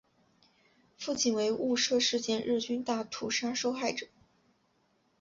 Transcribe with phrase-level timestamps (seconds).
[0.97, 4.07] 父亲为雾社事件日军大屠杀受害者。